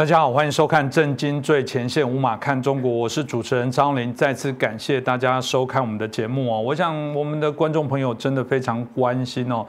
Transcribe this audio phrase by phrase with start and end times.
[0.00, 4.14] 大家好，欢迎收看《震惊最前线》，无马看中国，我是主持人张林。
[4.14, 6.58] 再次感谢大家收看我们的节目哦。
[6.58, 9.66] 我想我们的观众朋友真的非常关心哦。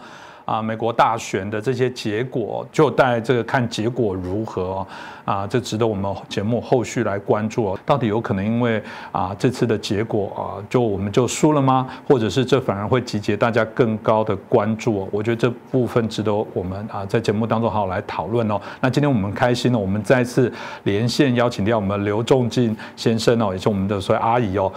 [0.52, 4.86] 啊，美国大选的这些结果，就待这个看结果如何
[5.24, 7.78] 啊，这值得我们节目后续来关注。
[7.86, 8.84] 到底有可能因为
[9.14, 11.88] 啊这次的结果啊，就我们就输了吗？
[12.06, 15.08] 或者是这反而会集结大家更高的关注？
[15.10, 18.60] 我觉得这部分值得我们啊在节目当中好好来讨论哦。
[18.82, 20.52] 那今天我们开心呢，我们再次
[20.84, 24.70] 连线邀请到我们刘仲敬先生哦，也是我们的所谓阿姨哦。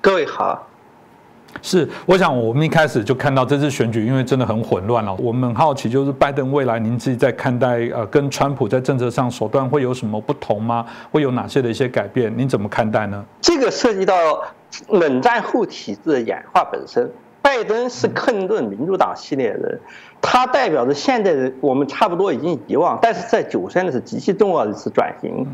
[0.00, 0.67] 各位好。
[1.62, 5.14] 是，我想我们一开始就看到这次选举，因为真的很混乱了。
[5.16, 10.86] 我们很好奇，就是拜登未来，您自己在看待呃，跟川普在政策上手段会有什么不同吗？
[11.10, 12.32] 会有哪些的一些改变？
[12.36, 13.24] 您怎么看待呢？
[13.40, 14.14] 这个涉及到
[14.88, 17.10] 冷战后体制的演化本身。
[17.40, 19.80] 拜登是克林顿民主党系列人，
[20.20, 25.46] 他代表着现在的我们差不多已经遗忘，但是在九十年是极其重要的一次转型。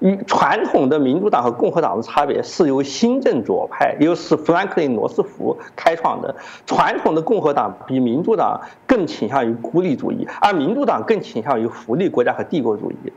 [0.00, 6.34] 与传统的民主党和共和党的差别是由新政左派，又是富兰克林·罗斯福开创的。
[6.66, 13.12] 传统的共和党比民主党更倾向于孤立主义，而民主党更倾向于福利国家和帝国主义。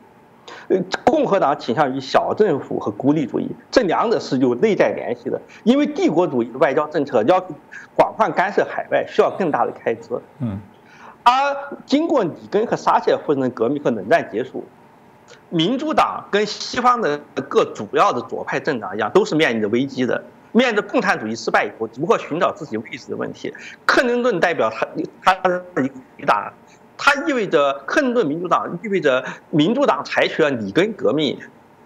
[0.68, 5.40] 呃，共和党倾向于小政府和孤立主义，这两者是有内在联系的。
[5.64, 7.40] 因为帝国主义外交政策要
[7.96, 10.10] 广泛干涉海外，需要更大的开支。
[10.40, 10.60] 嗯，
[11.24, 11.32] 而
[11.86, 14.64] 经过里根和撒切尔夫人的革命和冷战结束。
[15.50, 17.18] 民主党跟西方的
[17.50, 20.24] 各主要的左派政党一样，都是面临着危机的。
[20.52, 23.54] 面对共产主义失败以后，如何寻找自己位置的问题，
[23.86, 24.88] 克林顿代表他
[25.22, 25.62] 他的
[26.18, 26.54] 一个
[26.98, 31.38] 回答，他意味着克林顿民主党意味着民主党采取了里根革命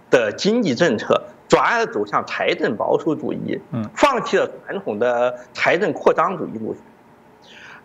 [0.09, 6.83] 的经济政策，转而走向财政保守主义，嗯，放弃了传统的财政扩张主义路线。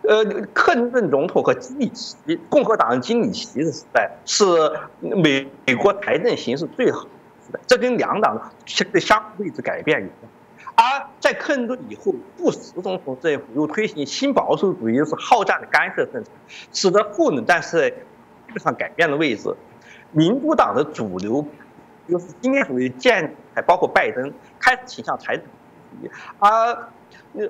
[0.07, 2.15] 呃，克林顿总统和基里奇，
[2.47, 4.45] 共和党基里奇的时代是
[4.99, 7.09] 美美国财政形势最好的
[7.45, 10.31] 时代，这跟两党相相位置改变有关。
[10.75, 16.29] 而在克林顿以后，布什总统政府又推行新保守主义，是好战的干涉政策，
[16.71, 17.95] 使得后冷战时代基
[18.47, 19.55] 本上改变了位置。
[20.11, 21.45] 民主党的主流
[22.07, 26.89] 又是经济主义建，还包括拜登开始倾向财政主义，而
[27.33, 27.45] 那。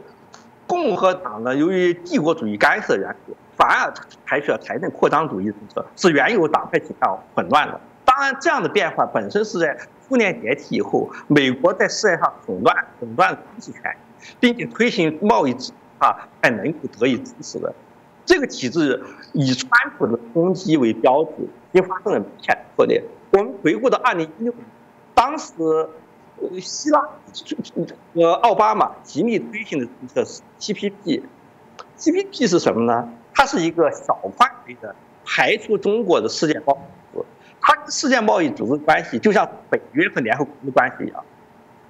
[0.67, 3.93] 共和党呢，由于帝国主义干涉缘故，反而
[4.25, 7.79] 采取了财政扩张主义政策，是原有党派倾向混乱的。
[8.03, 9.77] 当然，这样的变化本身是在
[10.07, 13.95] 苏联解体以后，美国在世界上垄断垄断军事权，
[14.39, 17.73] 并且推行贸易制啊，才能够得以支持的。
[18.25, 21.31] 这个体制以川普的攻击为标志，
[21.71, 23.03] 也发生了明显的破裂。
[23.31, 24.65] 我们回顾到二零一六年，
[25.13, 25.53] 当时。
[26.37, 26.99] 呃，希腊
[28.13, 33.07] 和奥巴马极力推行的政策是 TPP，TPP 是什么呢？
[33.33, 34.93] 它是一个小范围的
[35.23, 37.04] 排除中国的世界贸易，
[37.67, 41.23] 它跟世界贸易组织关系就像北约和联合国的关系一样。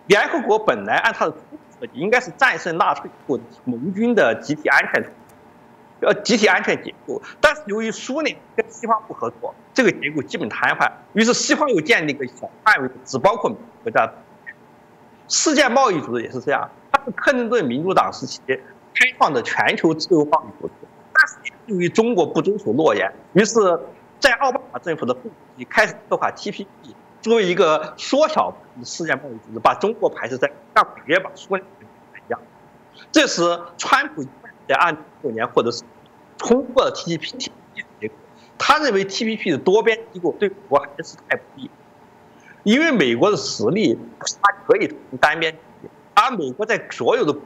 [0.07, 5.03] 联合国本来按它的初步设计，应该是战胜纳粹或盟军的集体安全，
[5.99, 13.53] 呃，集体安全结构，但是由于苏联跟西方不合作，这个结构基本瘫痪，于是西方又建立一个小范围，只包括
[13.83, 14.09] 国家。
[15.27, 20.73] 世界贸易组织也是这样，它是克林顿民主党时期开创的全球自由贸易组织，
[21.11, 23.59] 但是由于中国不遵守诺言，于是，
[24.19, 25.21] 在奥巴马政府的后
[25.57, 26.67] 期开始策划 TPP，
[27.21, 31.65] 作为一个缩小世界贸易组织，把中国排斥在让北约把苏联
[32.27, 32.39] 一样。
[33.11, 34.23] 这时，川普
[34.67, 35.71] 在二零一九年获得
[36.37, 37.51] 通过了 TPP 结
[38.07, 38.15] 果，
[38.57, 41.69] 他认为 TPP 的多边机构对美国还是太不利。
[42.63, 43.95] 因为美国的实力，
[44.41, 45.55] 它可以单边，
[46.15, 47.39] 而美国在所有的，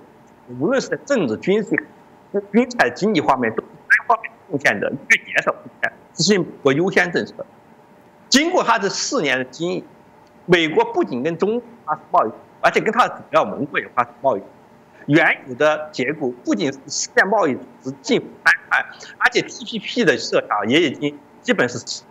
[0.60, 1.72] 无论是在政治、军事、
[2.54, 7.34] 军财、经济方面，都是单方面贡献的，越减少贡献，实行美国优先政策。
[8.30, 9.84] 经过他这四年的经营，
[10.46, 12.32] 美国不仅跟中国发生贸易，
[12.62, 14.42] 而且跟他的主要盟国也发生贸易。
[15.08, 18.86] 原有的结构不仅是世界贸易组织近乎单块，
[19.18, 22.04] 而且 TPP 的设想也已经基本是，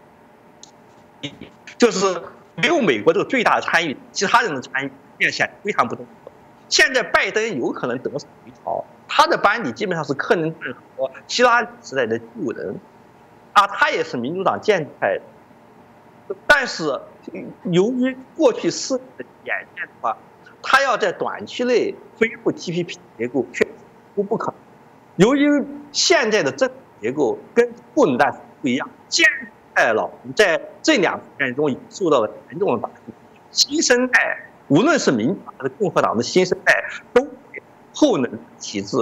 [1.77, 2.21] 就是。
[2.61, 6.33] 没有美国这个最大的参与，其他人的参与变现非常不重要。
[6.69, 12.75] 现在拜登有可能得手回朝，他的班底基本上是克林顿和希拉时代的旧人，
[13.53, 15.19] 啊，他也是民主党建制派。
[16.47, 17.01] 但是
[17.65, 20.17] 由于过去四年的演变的话，
[20.63, 23.67] 他要在短期内恢复 TPP 结构却
[24.15, 24.55] 不不可能。
[25.17, 29.27] 由于现在的政结构跟后冷战不一样，建。
[29.75, 33.13] 派老在这两年中已受到了严重的打击。
[33.53, 34.37] 新生代，
[34.67, 36.85] 无论是民主党还是共和党的新生代，
[37.15, 37.63] 都对
[37.95, 38.29] 后能
[38.59, 38.97] 体制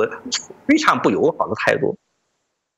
[0.67, 1.97] 非常不友好的态度。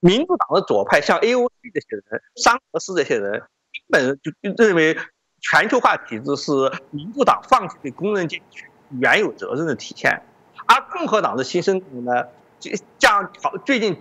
[0.00, 3.42] 民主党的左派，像 AOC 这些人、桑德斯这些人，
[3.88, 4.96] 本就认为
[5.40, 6.52] 全球化体制是
[6.90, 8.62] 民主党放弃对工人阶级
[9.00, 10.22] 原有责任的体现，
[10.66, 12.24] 而共和党的新生族呢，
[12.60, 13.30] 就像
[13.64, 13.98] 最近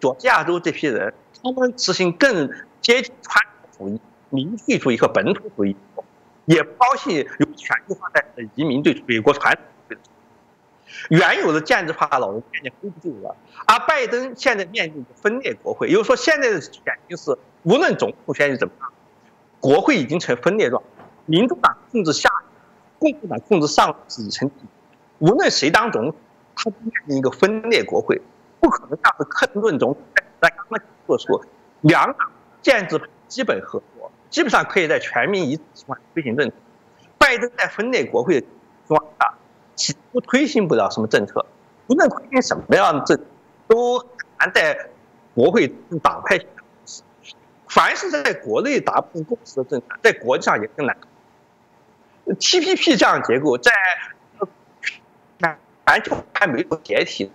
[0.00, 2.50] 佐治亚州这批人，他们实行更
[2.80, 3.44] 接近传
[3.76, 4.00] 统主义、
[4.30, 5.76] 民粹主义和本土主义，
[6.46, 9.62] 也不高兴由全球化带来的移民对美国传统。
[11.10, 13.36] 原有的建制派老人渐渐 hold 不住了，
[13.66, 18.92] 而拜登现在面临分裂国会，也就是说，现在的选情是无论总统选举怎么样，
[19.60, 20.82] 国会已经成分裂状，
[21.26, 22.30] 民主党控制下，
[22.98, 24.50] 共和党控制上已成
[25.18, 26.16] 无论谁当总统，
[26.56, 28.20] 他面临一个分裂国会，
[28.60, 30.02] 不可能像是克林顿总统
[30.40, 31.40] 在刚刚做出
[31.82, 32.30] 两党
[32.62, 36.54] 建制派基本合作，基本上可以在全民一致情况下推行政策。
[37.18, 38.46] 拜登在分裂国会的
[38.86, 39.34] 情况下。
[39.74, 41.44] 几乎推行不了什么政策，
[41.88, 43.18] 无论推行什么样的政，
[43.66, 44.04] 都
[44.38, 44.88] 难在
[45.34, 45.68] 国会
[46.02, 46.38] 党派
[47.68, 50.96] 凡是在国内达不成共识的政策，在国际上也更难。
[52.26, 53.70] TPP 这样结构在
[55.38, 57.30] 全球还没有解体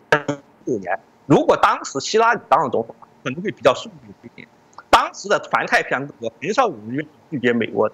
[0.66, 4.48] 五年，如果当时希拉里当了总统，可能会比较顺利推进。
[4.90, 7.92] 当时的环太平洋国很少有人拒绝美国。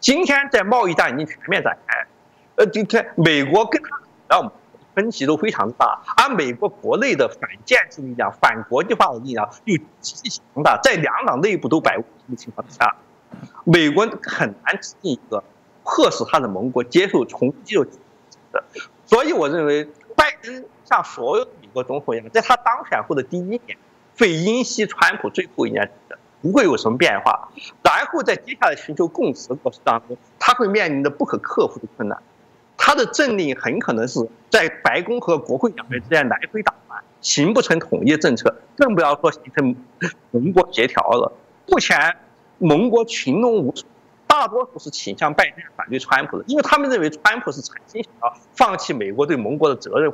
[0.00, 1.93] 今天在贸易战已经全面展开。
[2.56, 3.88] 呃，今天美国跟他
[4.28, 4.52] 让
[4.94, 12.94] 分歧都非常大，而美国国内的反建制力量、反国际化的力量又极其强大，在两党内部都摆不平的情况之下，
[13.64, 15.42] 美国很难制定一个
[15.82, 17.74] 迫使他的盟国接受重启
[18.52, 18.62] 的。
[19.04, 19.84] 所以，我认为
[20.14, 23.60] 拜登像所有美国总统一样，在他当选后的第一年
[24.16, 27.48] 会因袭川普最后一年的，不会有什么变化。
[27.82, 32.22] 然后在接下来寻求共识的过程当中，他会面临着不可克服的困难。
[32.86, 34.20] 他的政令很可能是
[34.50, 39.74] 在白宫和国会两边之间来回打转，形不成统一政策，更不要说形成
[40.32, 41.32] 盟国协调了。
[41.66, 42.14] 目前
[42.58, 43.86] 盟国群龙无首，
[44.26, 50.12] 大多数是倾向拜登反对川普的，因为他们认为川普是诚心想要放弃美国对盟国的责任，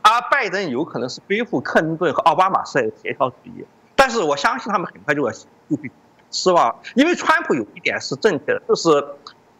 [0.00, 3.64] 而拜登有可能是背负克林顿和奥巴马时代的协调主义。
[3.96, 5.90] 但是我相信他们很快就要就会
[6.30, 9.04] 失望，因为川普有一点是正确的，就是。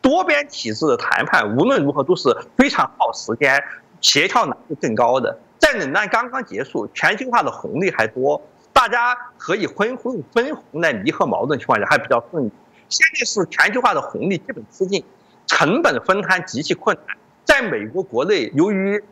[0.05, 2.29] 多边体制的谈判无论如何都是
[2.59, 3.59] 非常耗时间、
[4.03, 5.39] 协调难度更高的。
[5.59, 8.39] 在冷战刚刚结束、全球化的红利还多，
[8.71, 12.51] 大家可以分红分红来弥合矛盾情况下还比较顺利。
[12.91, 15.03] 现在是全球化的红利基本吃尽，
[15.47, 17.17] 成本分摊极其困难。
[17.47, 19.03] 在美国国内，由于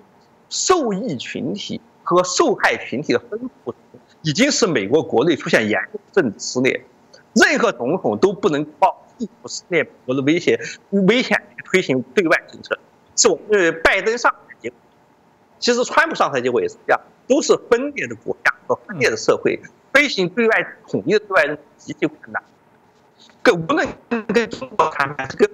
[0.50, 3.74] 受益群体和受害群体的分布，
[4.20, 6.84] 已经使美国国内出现严重政治撕裂，
[7.32, 9.01] 任何总统都不能抱。
[9.40, 10.60] 不是美国的威胁，
[10.90, 12.78] 危险推行对外政策，
[13.16, 14.78] 是我们拜登上台结果。
[15.58, 19.60] 其实川普上台结果也是这样，都是分裂的国家和分裂的社会，
[19.92, 22.42] 推行对外统一的对外政策极其困难。
[23.42, 23.86] 跟无论
[24.28, 25.48] 跟中国谈判，跟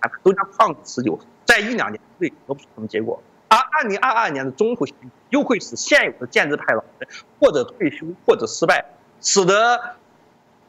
[0.00, 3.22] 谈判都将旷日持久，在一两年内得不出什么结果。
[3.48, 8.84] 而二零二二年的中途选举又会使现有的建制派老人或者退休或者失败，
[9.20, 9.96] 使得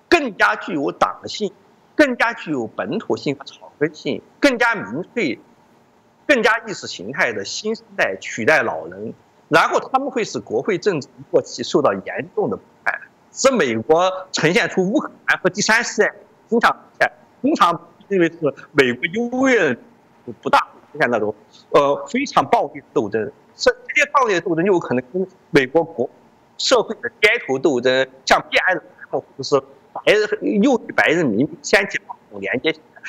[0.09, 1.51] 更加具有党性。
[1.95, 5.39] 更加具有本土性和草根性，更加民粹、
[6.25, 9.13] 更加意识形态的新生代取代老人，
[9.47, 12.99] 然后他们会使国会政治过期受到严重的迫害，
[13.31, 16.11] 使美国呈现出乌克兰和第三世界
[16.49, 18.39] 经常出现，通常认为是
[18.71, 19.77] 美国优越
[20.41, 20.59] 不大
[20.91, 21.35] 出现那种
[21.69, 23.21] 呃非常暴力的斗争，
[23.55, 26.09] 是这些暴力的斗争就有可能跟美国国
[26.57, 28.81] 社会的街头斗争，像 B I 的
[29.11, 29.61] 或者是。
[29.93, 33.01] 白人又与白人民掀起暴动连接起来，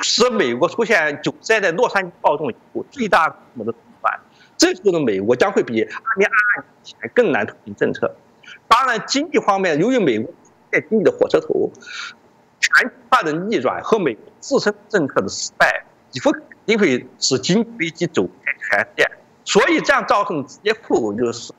[0.00, 4.20] 使美国出现九十年代洛杉矶暴动以后最大规模的动乱。
[4.56, 8.14] 这时候的美国将会比二零二二年前更难推行政策。
[8.68, 10.32] 当然，经济方面，由于美国
[10.70, 11.72] 在经济的火车头，
[12.60, 19.10] 全球化的逆转和美国自身政策的失败，几乎肯定会使经济危机走遍全世界。
[19.44, 21.52] 所以，这样造成的直接后果就是，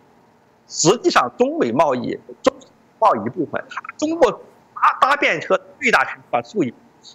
[0.67, 2.53] 实际上中美贸易中。
[2.99, 3.63] 报一部分，
[3.97, 4.31] 中国
[4.73, 6.73] 搭搭便车最大程度上受益，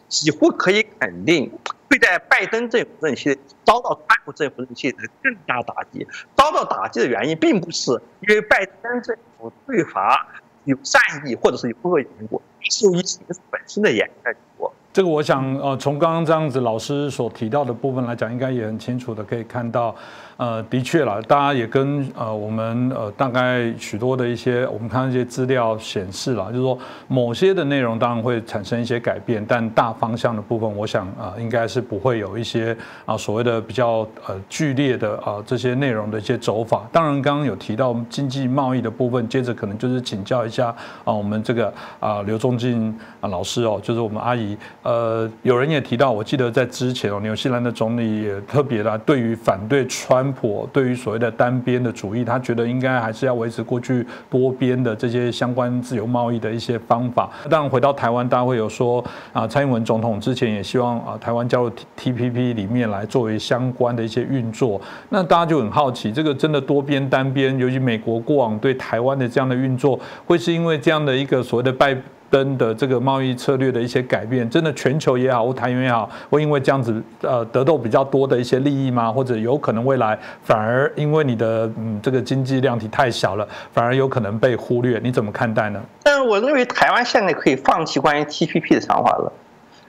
[0.09, 1.51] 几乎可以肯定
[1.89, 6.07] 会在拜登政府任期遭到川普政府任期的更大打击。
[6.37, 10.27] 遭到打击的原因，并不是因为拜登政府对华
[10.65, 14.73] 有善意或者是有恶意缘故，是由于形势本身的严峻结果。
[15.01, 19.97] 这个我想呃，从刚刚这样子老师所提到的部分来讲，应该也很清楚的可以看到。
[20.37, 26.79] 呃，的确了，大家也跟呃我们呃大概许多的一些我们看一些资料显示了，就是说
[27.09, 36.89] 某些的内容当然会产生一些改变，但大方向的部分，我想啊应该是不会有一些啊所谓的比较呃剧烈的啊这些内容的一些走法。
[36.91, 44.57] 当然，刚刚有提到经济贸易的部分，接着可能就是请教一下啊我们这个啊刘仲敬啊老师哦，就是我们阿姨，
[44.91, 50.31] 呃有人也提到，我记得在之前哦，纽西兰的总理也特别的对于反对川。
[50.33, 57.29] 普对于所谓的单边的主义，他觉得应该还是要维持过去多边的这些相关自由贸易的一些方法。
[57.51, 64.81] 当然，回到台湾，大家会有说啊，蔡英文总统之前也希望啊，台湾加入 T P P 里面来作为相关的一些运作。
[65.11, 71.95] 那大家就很好奇，这个真的多边单边，尤其美国过往对台湾的这样的运作，会是因为这样的一个所谓的拜。
[72.31, 79.11] 登的这个贸易策略的一些改变，真的全球也好，或台湾也好，会因为这样子呃得到比较多的一些利益吗？
[79.11, 85.01] 或者有可能未来反而因为你的嗯这个经济量体太小了，反而有可能被忽略？
[85.03, 85.83] 你怎么看待呢？
[86.05, 89.33] 但是我认为台湾现在可以放弃关于 TPP 的想法了，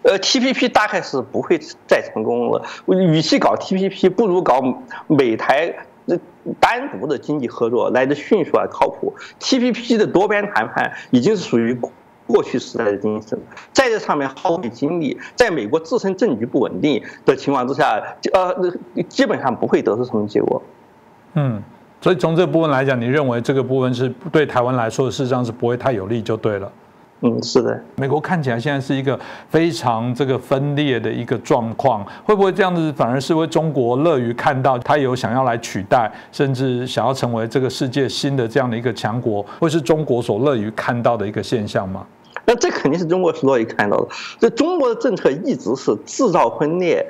[0.02, 2.66] 呃，TPP 大概是不会再成功了。
[2.88, 4.62] 与其搞 TPP，不如搞
[5.06, 5.72] 美台
[6.60, 9.14] 单独的经济合作来的迅速而靠谱。
[9.40, 11.80] TPP 的多边谈判已经是属于。
[12.32, 13.38] 过去时代的精神，
[13.74, 18.56] 在这上面耗费精力，在美国自身政局不稳定的情况之下，呃，
[19.10, 20.62] 基本上不会得出什么结果。
[21.34, 21.62] 嗯，
[22.00, 26.72] 所以从这部分来讲，你认为这个部分是对台湾来说，事实上是不会太有利，就对了。
[27.24, 42.04] 嗯，是的，美国看起来现在是一个非常这个分裂的一个状况，会不会这样子反而是为中国乐于看到他有想要来取代，甚至想要成为这个世界新的这样的一个强国，会是中国所乐于看到的一个现象吗？
[42.52, 44.08] 那这肯定是中国是乐意看到的。
[44.38, 47.10] 这中国的政策一直是制造分裂，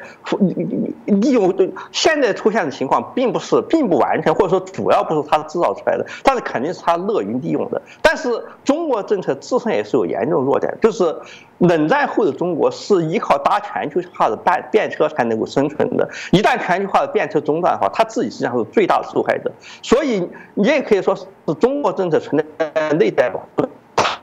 [1.06, 7.82] 利用对现在出现的情况，并不是并不完全，或者说主要不是他制造出来的，但是肯定是他乐于利用的。
[8.04, 8.30] 但是
[8.64, 11.16] 中国政策自身也是有严重弱点，就是
[11.58, 19.52] 冷战后的中国是依靠搭全球化的便便车才能够生存的，一旦全球化的便车中断的话，他自己实际上是最大的受害者。
[19.82, 21.26] 所以你也可以说是
[21.60, 23.68] 中国政策存在内在矛盾。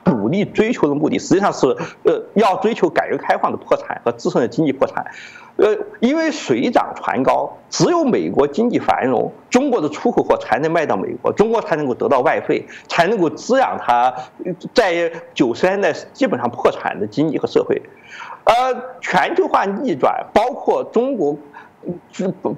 [0.09, 1.67] 努力追求的目的，实际上是
[2.03, 5.05] 呃要追求改革开放的破产和自身的经济破产，
[5.57, 14.13] 呃，因为水涨船高，只有美国经济繁荣，中国的出口货才能卖到美国，中国才能够得到外汇，才能够滋养它
[14.73, 17.81] 在九十年代基本上破产的经济和社会，
[18.43, 18.53] 呃，
[19.01, 21.37] 全球化逆转，包括中国。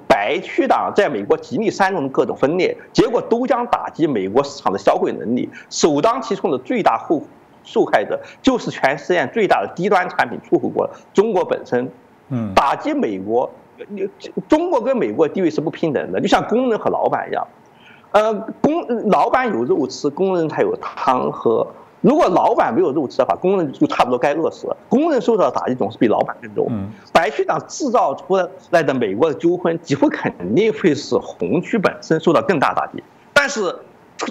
[0.08, 5.48] 白区党在美国极力煽动的各种分裂，结果都将打击美国市场的消费能力。
[5.70, 7.22] 首当其冲的最大后
[7.64, 11.90] 受害者就是全世界最大的低端产品出口国中国本身。
[12.28, 13.50] 嗯，打击美国，
[13.88, 14.08] 你
[14.48, 17.46] 中国跟美国地位是不平等的，就像工人和老板一样。
[18.12, 21.66] 呃，工老板有肉吃，工人才有汤喝。
[22.00, 24.76] 如果老板没有肉吃的话，工人就差不多该饿死了。
[24.88, 26.68] 工人受到的打击总是比老板更重。
[27.12, 28.36] 白区长制造出
[28.70, 33.02] 来的美国的纠纷，几乎肯定会使红区本身受到更大打击。
[33.32, 33.74] 但是，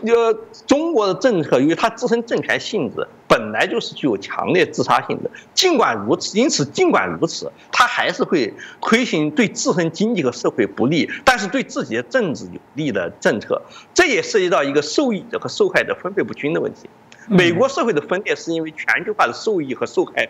[0.04, 0.34] 呃，
[0.66, 13.62] 中国的政策，因为它自身政权性质本来就是具有强烈自杀性的，尽管如此，因此尽管如此，它还是会推行对自身经济和社会不利，但是对自己的政治有利的政策。
[13.94, 16.90] 这也涉及到一个受益者和受害者分配不均的问题。
[17.28, 20.30] 美国社会的分裂是因为全球化的受益和受害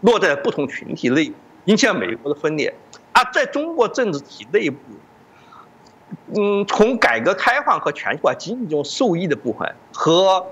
[0.00, 1.32] 落在不同群体内，
[1.66, 2.74] 引起了美国的分裂。
[3.12, 4.78] 而在中国政治体内部，
[6.34, 10.46] 嗯，从改革开放和全球化经济中受益的部分，和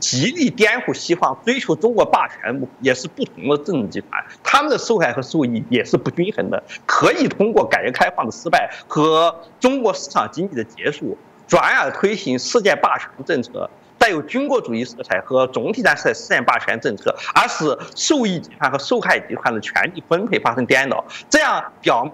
[0.00, 6.62] 极力颠覆西方、追求中国霸权也是不同的政治集团，他们的受害和受益也是不均衡的。
[6.86, 13.68] 可以通过改革开放的失败和中国市场经济的结束，转而推行世界霸权政策。
[14.00, 22.08] 带有军国主义色彩和总体战实现霸权政策，而使受益集团和受害集团的权力分配发生颠倒，这样表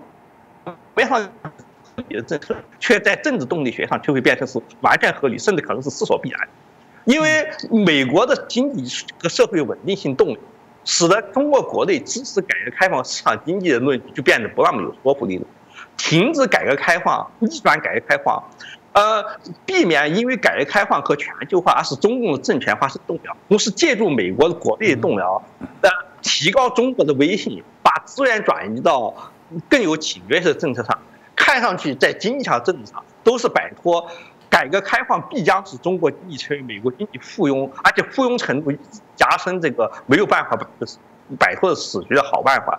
[0.97, 1.29] 面上
[2.09, 6.49] 理的政策，却在政治动力学上却会变成是完全合理，甚至可能是势所必然。
[7.05, 10.39] 因为美国的经济和社会稳定性动力，
[10.85, 15.47] 使得中国国内支持改革开放市场经济的论就变得不那么有说服力了。
[15.97, 18.43] 停止改革开放，逆转改革开放。
[18.93, 19.25] 呃，
[19.67, 25.43] 避免因为改革开放和全球化而使中共的政权发生动摇，同时借助美国的国内动摇，
[25.81, 25.91] 呃，
[26.23, 29.13] 提高中国的威信，把资源转移到
[29.69, 30.97] 更有侵略性的政策上。
[31.37, 34.11] 看上去在经济上、政治上都是摆脱
[34.49, 38.73] 改革开放必将使中国经济成为美国经济附庸，而且附庸程度
[39.17, 40.87] 加深，这个没有办法摆脱。
[41.39, 42.79] 摆脱死局的好办法。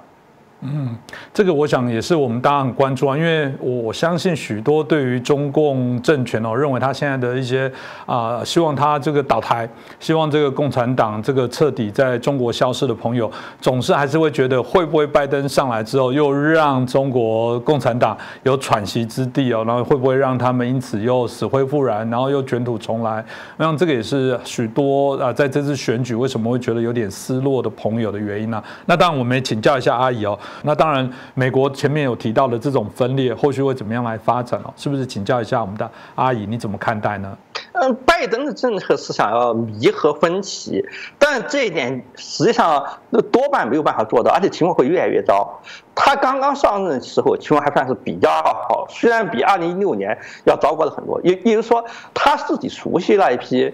[0.61, 0.97] 嗯，
[1.31, 7.71] 这个我想也是我们大家很关注啊，因为我相信许多对于中共政权哦，认为他现在的一些
[8.07, 9.69] 啊，希望他这个倒台，
[9.99, 13.31] 希望这个共产党这个彻底在中国消失的朋友，
[13.61, 23.23] 总是还是会觉得会不会拜登上来之后又让中国共产党有喘息之地哦，然后会不会让他们因此又死灰复燃，然后又卷土重来？
[23.57, 28.63] 那这个也是许多啊，在这次选举为什么会觉得有点失落的朋友的原因呢？
[28.87, 30.39] 那当然我们也请教一下阿姨哦。
[30.63, 34.73] 那当然，美国前面有提到的这种分裂，后续会怎么样来发展哦？
[34.75, 37.37] 是不是请教一下我们的阿姨，你怎么看待呢？
[37.73, 40.83] 嗯，拜登的政策是想要弥合分歧，
[41.19, 45.59] 但这一点实际上那多半没有办法做到，而且情况会越来越糟。
[45.93, 51.19] 他刚刚上任的时候，情况还算是比较好，虽然比二零一六年要糟糕了很多。
[51.21, 51.83] 也也就是说，
[52.13, 53.73] 他自己熟悉那一批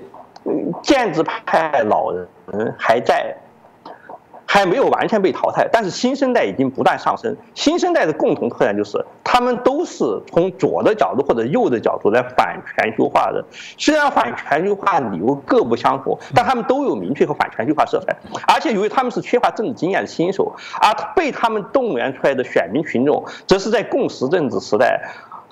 [0.81, 2.27] 建制派老人
[2.79, 3.35] 还在。
[4.53, 7.33] 还没有完全被淘汰，但是新生代已经不断上升。
[7.53, 13.41] 新生代的共同特点就是，他们都是从左的角度或者右的角度来反全球化的。
[13.77, 18.13] 虽然反全球化理由各不相同，但他们都有明确和反全球化色彩。
[18.45, 24.99] 而且由于他们是缺乏政治经验的新手，而被他们动员出来的选民群众，则是在共识政治时代。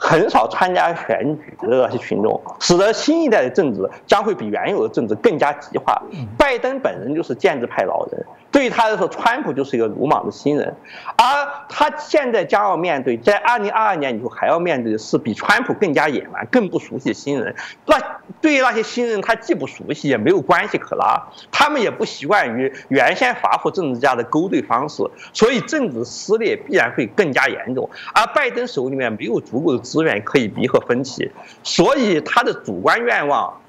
[0.02, 6.02] 很少参加选举的那些群众，使得新一代的政治将会比原有的政治更加极化。
[6.38, 10.76] 拜登本人就是建制派老人，对于他来说，川普就是一个鲁莽的新人，
[11.18, 11.26] 而
[11.68, 17.54] 他现在将要面对，在二零二二年以后还要面对的是比川普更加野蛮、更不熟悉的新人。
[17.86, 17.98] 那
[18.40, 25.04] 对于那些新人，他既不熟悉，也没有关系可拉，他们也不习惯于原先华府政治家的勾兑方式，
[25.34, 27.90] 所以政治撕裂必然会更加严重。
[28.14, 29.80] 而拜登手里面没有足够的。
[29.90, 31.32] 资源可以弥合分歧，
[31.64, 33.60] 所以他的主观愿望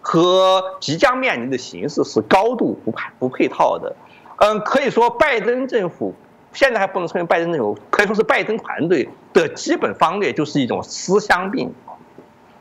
[0.00, 3.94] 和即将面临的形势是高度不配不配套的。
[4.40, 6.14] 嗯，可以说拜登政府
[6.52, 11.72] 现在还不能称为拜登政府，可以说是拜登团队的基本方略就是一种思乡病，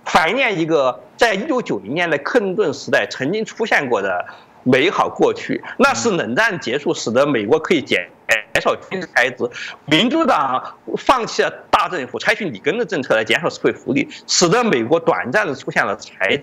[0.06, 4.26] 怀念一个在一九九零年的克林顿时代曾经出现过的
[4.64, 8.10] 美好过去，那是冷战结束使得美国可以减。
[8.54, 9.50] 减少军事开支，
[9.86, 16.40] 民主党放弃了大政府，采取里根的政策来减少社会福利，使得美国短暂的出现了财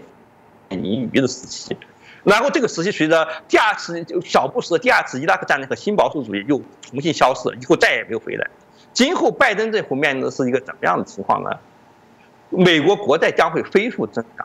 [0.70, 1.76] 盈余的时期。
[2.26, 8.50] 然后这个时期随着第二次小布什的第二次伊拉克战争和新保守主义又重新消失，以后再也没有回来。
[8.92, 11.50] 今后拜登政府面临的是一个怎么样的情况呢？
[12.50, 14.44] 美国国债将会飞速增长，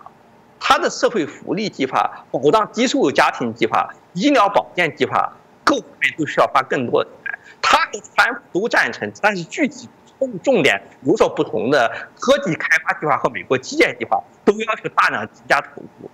[0.59, 7.39] 他的社会福利计划、保障低收入家庭计划、医疗保健计划，各方面都需要花更多的钱。
[7.63, 9.89] 他和川普都赞成，但是具体
[10.19, 16.11] 重重点有所不同的科技开发计划和美国基建计划都要求大量增加投入，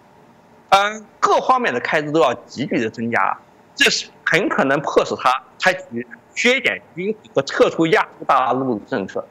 [0.70, 3.38] 嗯，各方面的开支都要急剧的增加，
[3.76, 9.26] 这是很可能迫使他采取削减军费和撤出亚洲大陆的政策。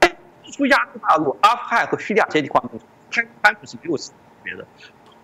[0.00, 0.10] 撤
[0.52, 2.62] 出亚洲大陆，阿富汗和叙利亚这些地方，
[3.10, 4.12] 川川普是没有区
[4.42, 4.64] 别的，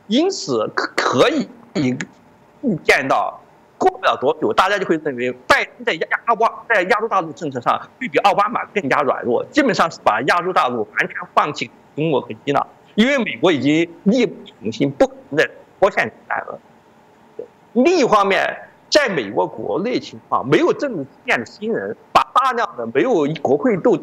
[0.07, 3.39] 因此可可以预见到。
[3.79, 16.61] 过不了多久，大家就会认为拜登在亚亚巴在亚洲大陆政策上会比奥巴马更加软弱，基本上是把亚洲大陆完全放弃中国和伊朗，因为美国已经力不从心，不可能再脱线出来了。
[17.73, 18.57] 另一方面，
[18.91, 23.97] 在美国国内情况，没有政治经验的新人，把大量的没有国会斗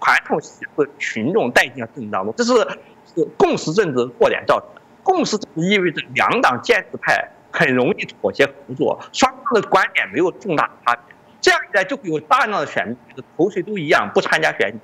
[0.00, 2.52] 传统习俗的群众带进了政治当中，这是
[3.14, 4.82] 是共识政治弱点造成的。
[5.02, 7.28] 共识政治意味着两党建制派。
[7.54, 12.96] 很容易妥协合作，双方的观点没有重大差别，这样一来就会有大量的选民
[13.36, 14.78] 投谁都一样，不参加选举。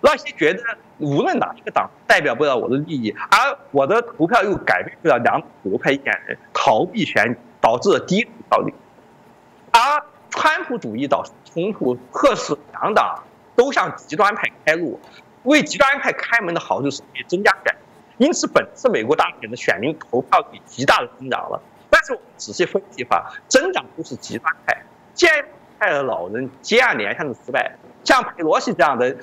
[0.00, 0.62] 那些觉得
[0.98, 8.74] 无论哪一个党代表不了我的利益，而我的投票又改变不了两党派意见人，逃避选，导致低投票率。
[9.72, 13.22] 而川普主义导致冲突，迫使两党
[13.56, 15.00] 都向极端派开路，
[15.44, 17.74] 为极端派开门的好处是可以增加选
[18.18, 21.60] 因此本次美国大选的选民投票率极大的增长了。
[21.88, 24.82] 但是我们仔细分析法，增长都是极端派，
[25.14, 25.28] 建
[25.78, 29.16] 派的老人接二连三的失败，像佩洛西这样的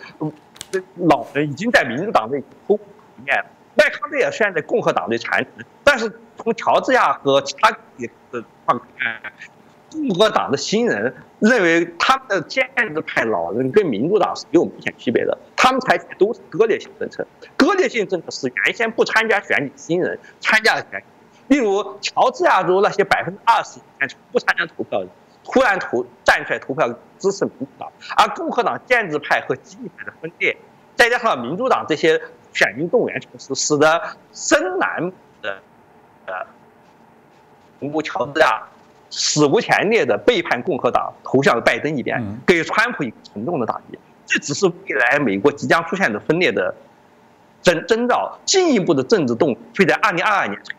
[0.72, 2.82] 这老人已经在民主党内投里
[3.26, 9.32] 面，麦康奈尔虽然在共和党内传承，但是从乔治亚和其他的况看，
[9.92, 17.26] 共和党的新人认为他们的建制派老人跟民主党是有明显区别的，他们采取的都是割裂性政策，
[17.56, 21.06] 割裂性政策是原先不参加选举新人参加了选举。
[21.48, 25.08] 例如，乔治亚州那些百分之二十以前不参加投票的，
[25.46, 26.06] 突然投
[26.38, 30.56] 站出来投票支持民主党，而共和党建制派和激进派的分裂，
[30.96, 32.22] 再加上民主党这些
[32.54, 35.60] 选民动员措施，使得深蓝的
[36.28, 36.34] 呃，
[37.80, 38.62] 如乔治亚
[39.10, 43.98] 史无前例的背叛共和党，投向了拜登一边，给川普一个沉重的打击。
[44.26, 46.76] 这只是未来美国即将出现的分裂的
[47.64, 50.78] 征征兆，进一步的政治动会在二零二二年出现。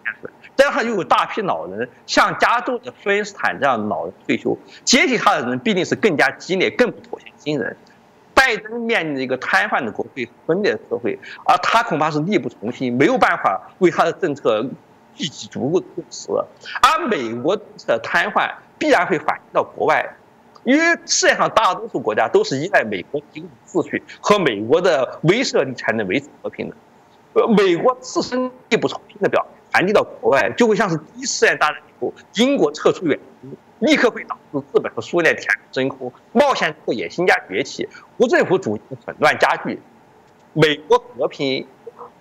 [0.59, 7.77] 加上又有大批老人，像加州的弗恩斯坦这样老人退休，接替他的人必定是更加激烈、更不妥协的新人。
[8.35, 14.65] 拜登面临着一个瘫痪的国会、分裂的社会，而他恐怕是力不从心，没有办法为他的政策
[15.15, 16.29] 聚集足够的共识。
[16.83, 20.05] 而美国的瘫痪必然会反映到国外，
[20.65, 26.77] 因为世界上大多数国家都是依赖美国提供秩序和美国的威慑力才能维持和平的。
[27.35, 29.58] 呃，美国自身力不从心的表现。
[29.71, 33.51] 传递到国外，就会像是第一次世界大战以后，英国撤出远东，
[33.81, 39.81] 立刻会导致日本和苏联填真空，冒险者野心家崛起，无政府主义的混乱加剧。
[40.55, 41.67] 美国和平，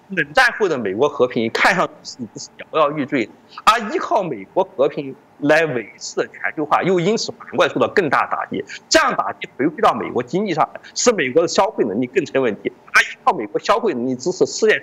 [0.10, 3.28] 冷战后的美国和平看上去是摇摇欲坠，
[3.64, 8.64] 而依靠美国和平来维持的全球化又因此反过来受到更大打击。
[8.90, 12.72] 这样打击回归到美国经济上，使美国的消费能力更成问题。
[12.94, 14.82] 而依靠美国消费能力支持世界，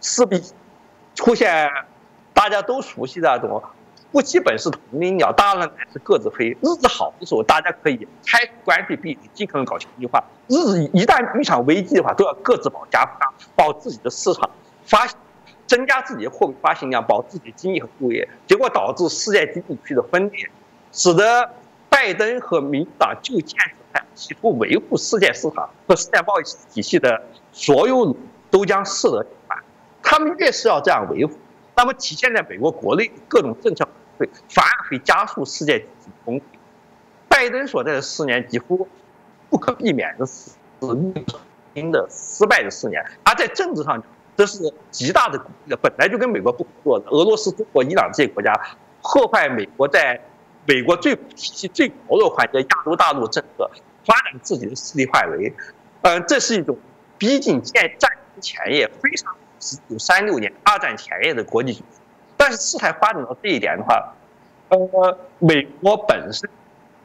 [0.00, 0.42] 势必
[1.14, 1.70] 出现。
[2.40, 3.62] 大家都熟悉的那种，
[4.10, 6.48] 不基本是同林鸟，大浪乃是各自飞。
[6.62, 13.06] 日子好的时候，大家可以开关税壁垒，尽可能搞全球化；日子一旦遇上危机的话，都要各自保家
[13.54, 14.48] 保自己的市场
[14.86, 15.06] 发，
[15.66, 18.26] 增加自己的货币发行量，保自己的经济和就业。
[18.46, 20.50] 结果导致世界经济区的分裂，
[20.92, 21.46] 使得
[21.90, 27.22] 拜登和民主党就建制派企图维护世界市场和世界贸易体系的
[27.52, 28.16] 所有
[28.50, 29.58] 都将适得其反。
[30.02, 31.34] 他们越是要这样维护。
[31.76, 35.86] 那么体现在美国国内各种政策会反而会加速世界
[36.24, 36.42] 崩溃。
[37.28, 38.86] 拜登所在的四年几乎
[39.48, 40.50] 不可避免的是
[41.74, 44.02] 新的失败的四年，而在政治上
[44.36, 45.76] 这是极大的鼓励的。
[45.76, 48.52] 本来就跟美国不合作的俄罗斯、中国、伊朗这些国家
[49.02, 50.20] 破坏美国在
[50.66, 53.70] 美国最体系最薄弱环节亚洲大陆政策，
[54.04, 55.54] 发展自己的势力范围。
[56.02, 56.76] 呃，这是一种
[57.16, 59.34] 逼近建战争前夜非常。
[59.60, 62.00] 一九三六年二战前夜的国际局势，
[62.36, 64.14] 但是事态发展到这一点的话，
[64.70, 66.48] 呃，美国本身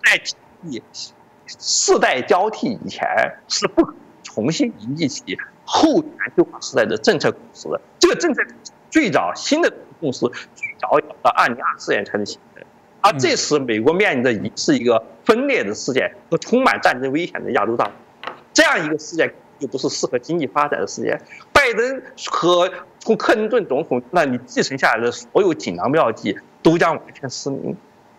[0.03, 0.21] 在
[1.47, 3.05] 世代交替以前
[3.49, 7.79] 是不可重新凝聚起后全球化时代的政策共识的。
[7.99, 8.41] 这个政策
[8.89, 12.63] 最早新的共识最早要到二零二四年才能形成，
[13.01, 17.91] 而这时美国面临的已是一个分裂的世界和充满战争危险的亚洲大陆，
[18.53, 19.33] 这样一个世界。
[19.59, 21.17] 又不是适合经济发展的时间。
[21.65, 21.99] 拜登
[22.29, 27.75] 和从克林顿总统那里继承下来的所有锦囊妙计，都将完全失明。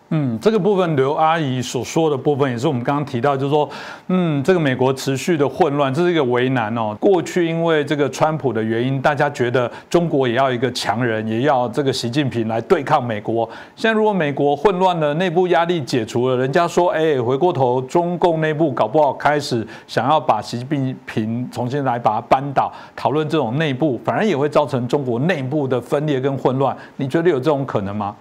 [0.09, 3.69] 嗯，这个部分刘阿姨所说的部分，也是我们刚刚提到，就是说，
[4.07, 6.95] 嗯，这个美国持续的混乱，这是一个为难哦。
[6.97, 13.47] 过去因为这个川普的原因，大家觉得中国也要一个强人，也要这个习近平来对抗美国。
[13.75, 26.73] 现在如果美国混乱了，内部压力解除了，人家说，哎，回过头，中共内部搞不好开始想要把习近平重新来把它扳倒，讨论这种内部，反而也会造成中国内部的分裂跟混乱。
[26.95, 28.15] 你觉得有这种可能吗？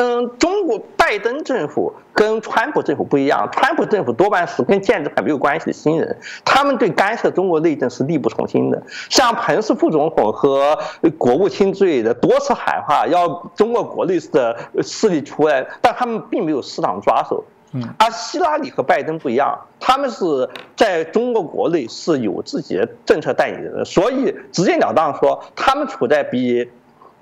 [0.00, 8.80] 嗯，中国拜登政府跟川普政府不一样，川普政府多半是跟建制派没有关系的新人，他们对干涉中国内政是力不从心的。
[9.10, 10.78] 像彭斯副总统和
[11.18, 17.42] 国务卿之类的多次喊话要中国国内的势力出来，但他们并没有适当抓手。
[17.72, 26.70] 嗯，而希拉里和拜登不一样，他们是在中国国内是有自己的政策代理人，所以直截了当说，他们处在比。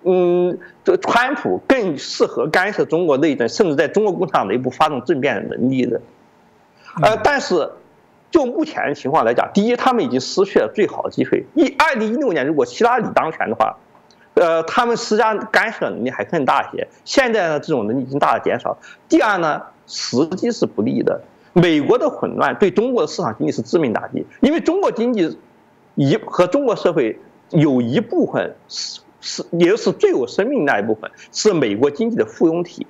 [0.08, 6.00] 嗯，这个川普更适合干涉中国内政，甚至在中国共产党内部发动政变的能力的。
[7.02, 7.72] 呃，但是
[8.30, 11.44] 就目前的情况来讲，第一，他们已经失去了最好的机会。
[11.54, 13.76] 一二零一六年，如果希拉里当选的话，
[14.34, 16.86] 呃，他们施加干涉能力还更大一些。
[17.04, 18.78] 现在呢，这种能力已经大大减少。
[19.08, 21.20] 第二呢，时机是不利的。
[21.52, 25.36] 美国的混乱对中国的市场经济是致命打击，因为中国经济
[25.96, 27.18] 一和中国社会
[27.50, 29.00] 有一部分是。
[29.26, 32.86] 是，也就是最有生命那一部分，是美国经济的附庸体，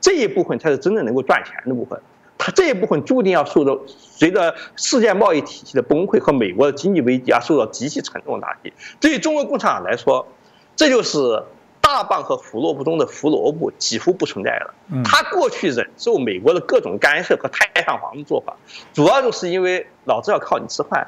[0.00, 2.00] 这一部分才是真正能够赚钱的部分。
[2.36, 8.72] 它这一部分注定要受到随着世界贸易体系的崩溃和美国的经济危机而受到极其沉重的打击。
[8.98, 10.26] 对于中国共产党来说，
[10.74, 11.44] 这就是
[11.80, 14.74] 大棒和胡萝卜中的胡萝卜几乎不存在了。
[15.04, 18.56] 他过去忍受美国的各种干涉和太上皇的做法，
[18.92, 21.06] 主要就是因为老子要靠你吃饭。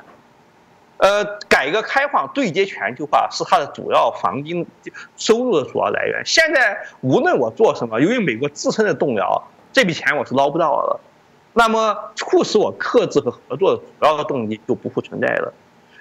[1.03, 4.65] 呃，改革开放对接全球化是它的主要黄金
[5.17, 6.23] 收入的主要来源。
[6.25, 11.01] 现在无论我做什么，由于美国自身的动摇，这笔钱我是捞不到了。
[11.55, 15.53] 那么促使我克制和合作的主要的动机就不复存在了。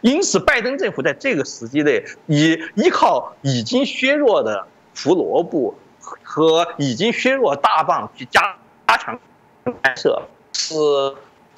[0.01, 5.73] 因此，拜登政府在这个时机内，以依靠已经削弱的胡萝卜
[6.21, 8.55] 和已经削弱大棒去加
[8.87, 9.19] 加强
[9.81, 10.21] 干涉，
[10.53, 10.75] 是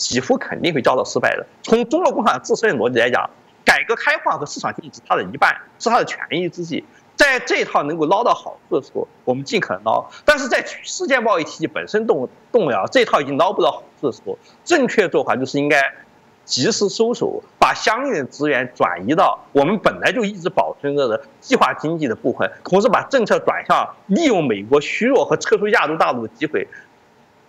[0.04, 1.46] 几乎肯定会遭到失败的。
[1.62, 3.30] 从中国共产党自身的逻辑来讲，
[3.64, 6.84] 改革开放和市场经济是它的一半，是它的权宜之计。
[7.16, 15.80] 在这一套能够捞到好处的时候，我们尽可能捞；但是在世界贸易体系本身动动摇，这套已经捞不到好处的时候，正确做法就是应该
[16.44, 26.68] 及时收手，把相应的资源转移到我们本来就一直保存着的计划经济的部分，同时把政策转向利用美国虚弱和撤出亚洲大陆的机会，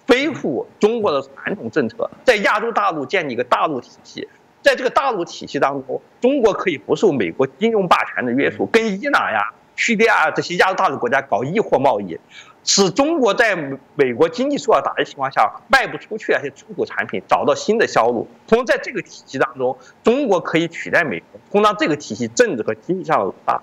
[0.07, 4.29] 恢复中国的传统政策，在亚洲大陆建立一个大陆体系。
[4.63, 12.19] 在这个大陆体系当中，中国可以不受美国金融霸权的约束，跟伊朗呀、叙利亚这些亚洲大陆国家搞易货贸易，
[12.65, 13.55] 使中国在
[13.95, 18.27] 美国经济受到打击情况下卖不出去那些出口产品，找到新的销路。
[18.47, 23.61] 同时，在这个体系当中，中国可以取代美国，充当这个体系政治和经济上的老大。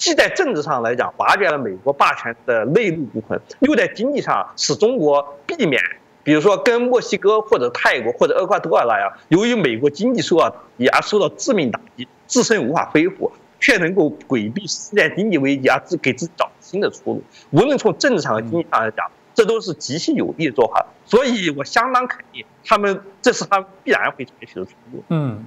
[0.00, 5.80] 既在政治上来讲瓦解了美国霸权的内陆部分，又在经济上使中国避免。
[6.22, 17.22] 比如说，跟墨西哥或者泰国或者厄瓜多尔那样，由于美国经济受到打击而受到致命打击，自身无法恢复，却能够规避世界经济危机而自给自己找新的出路。
[17.50, 20.86] 无论从政治上和经济上来讲，这都是极其有利的做法。
[21.04, 25.02] 所以我相当肯定，他们这是他们必然会采取的出路。
[25.10, 25.46] 嗯。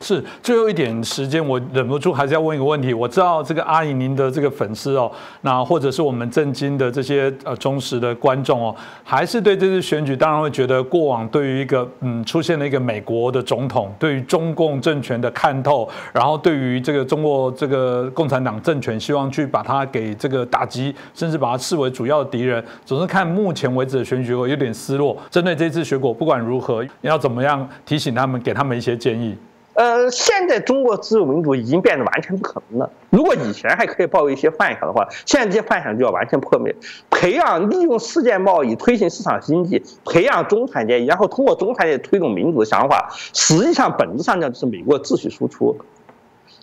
[0.00, 2.94] 是最后一点时间，我忍不住还是要问一个问题。
[2.94, 5.10] 我知道这个阿姨您的这个粉丝哦，
[5.42, 25.16] 那或者是我们震惊的这些呃忠实的观众哦，还是对这次选举当然会觉得过往对于一个嗯出现了一个美国的总统，对于中共政权的看透，然后对于这个中国这个共产党政权，希望去把它给这个打击，甚至把它视为主要的敌人，总是看目前为止的选举我有点失落。
[25.30, 29.36] 针对这次选果，不管如何，要怎么样提醒他们，给他们一些建议。
[29.78, 32.90] 呃，现在中国自由民主已经变得完全不可能了。
[33.10, 36.74] 如果以前还可以抱一些幻想的话，现在这些幻想就要完全破灭。
[37.10, 45.78] 培养利用世界贸易推行市场经济，培养中产阶级，然后通过中产阶级推动民主的想法，实际上本质上讲就是美国秩序输出。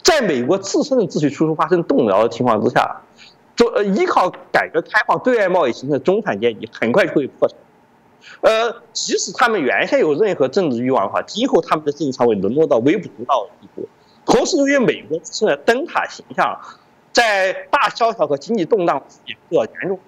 [0.03, 3.01] 在美国自身的秩序输出发生动摇的情况之下，
[3.55, 7.57] 就呃依靠改革开放对外贸易形成的中产阶级很快就会破产。
[8.41, 13.87] 呃，即使他们原先有任何政治欲望的话，今后他们的政治上会沦落到微不足道的地步。
[14.25, 16.59] 同时，由于美国自身的灯塔形象，
[17.11, 19.99] 在大萧条和经济动荡也受到严重，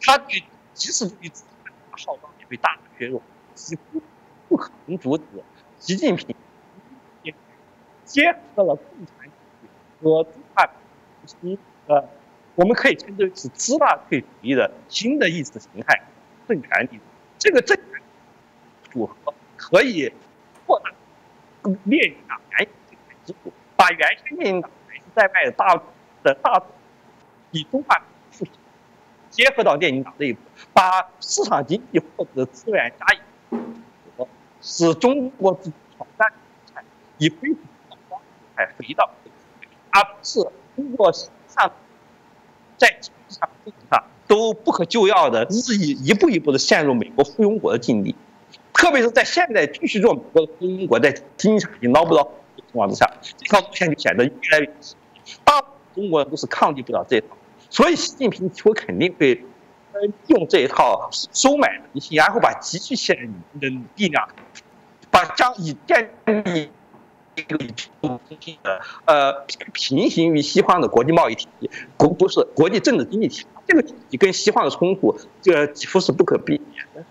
[0.00, 3.22] 他对即使对自己的号召也被大大削弱，
[3.54, 4.02] 几乎
[4.48, 5.24] 不可能阻止
[5.78, 6.34] 习近平
[8.04, 9.68] 结合了共产主义
[10.02, 10.70] 和中华
[11.40, 12.04] 民族呃，
[12.54, 16.02] 我们可以称之为是资大退主义的新的意识形态
[16.46, 17.00] 政权里。
[17.44, 18.00] 这个政权
[18.90, 20.10] 组合可以
[20.64, 20.90] 扩大
[21.84, 22.66] 列宁党原有
[23.06, 25.82] 的基础，把原先列宁党排斥在外的大
[26.22, 26.62] 的大
[27.50, 28.46] 以中华复
[29.28, 30.40] 结合到列宁党内部，
[30.72, 33.18] 把市场经济获得资源加以
[33.50, 33.60] 组
[34.16, 34.26] 合
[34.62, 36.32] 使中国自己挑战
[37.18, 37.58] 以恢复
[38.08, 38.18] 方
[38.56, 39.10] 式回到，
[39.90, 40.40] 而不是
[40.74, 41.70] 通过上
[42.78, 44.02] 在经济上政治上。
[44.26, 48.14] 都不可救药的，日益一步一步的陷入美国附庸国的境地，
[48.72, 54.66] 特别是在现在继续做美国附庸国，在经济上已经捞不到的情况之下，这条路线就显得越来越
[55.44, 57.28] 大部分中国人都是抗拒不了这一套，
[57.70, 59.42] 所以习近平几乎肯定会
[60.26, 63.20] 用这一套收买人心，然后把积蓄起来
[63.60, 64.28] 的力量，
[65.10, 66.10] 把将以建
[66.44, 66.70] 立。
[67.34, 67.58] 这个
[69.06, 77.04] 呃平行于西方的国际贸易体系，国不是国际政治经济体系，这个体系跟西方的冲突，这几乎是不可避免的。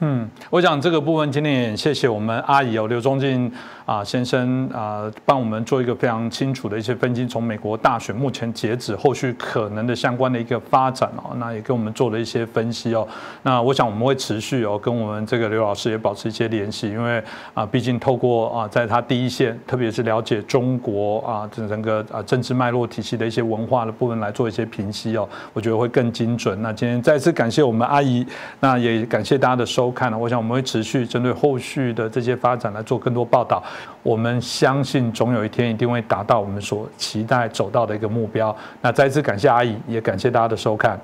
[0.00, 3.50] 嗯，我想这个部分今天也谢谢我们阿姨哦，刘忠进
[3.86, 13.08] 啊先生啊，帮我们做一个非常清楚的一些分析，从美国大选目前截止后续可能的相关的一个发展哦，那也跟我们做了一些分析哦。
[13.42, 17.22] 那我想我们会持续哦，跟我们这个刘老师也保持一些联系，因为
[17.54, 26.60] 啊，毕竟透过啊，在他第一线，特别是了解中国啊这整个啊政治脉络体系的一些文化的部分来做一些评析哦，我觉得会更精准。
[26.60, 28.26] 那今天再次感谢我们阿姨，
[28.60, 29.85] 那也感谢大家的收。
[29.90, 33.62] 看了，我想我们会持续针对后续的这些发展来做更多报道。
[34.02, 38.54] 我们相信总有一天一定会达到我们所期待走到的一个目标。
[38.80, 40.98] 那再次感谢阿姨，也感谢大家的收看。